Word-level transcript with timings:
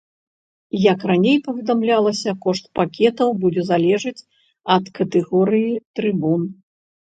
Як 0.91 0.99
раней 1.11 1.37
паведамлялася, 1.47 2.29
кошт 2.47 2.65
пакетаў 2.79 3.29
будзе 3.45 3.67
залежаць 3.71 4.17
ад 4.79 4.85
катэгорыі 4.99 5.79
трыбун. 6.01 6.51